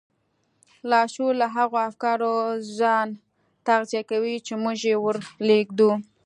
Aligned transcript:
لاشعور 0.89 1.33
له 1.41 1.47
هغو 1.55 1.77
افکارو 1.89 2.33
ځان 2.79 3.07
تغذيه 3.67 4.01
کوي 4.11 4.35
چې 4.45 4.53
موږ 4.63 4.77
يې 4.89 4.95
ور 5.03 5.17
لېږدوو. 5.47 5.93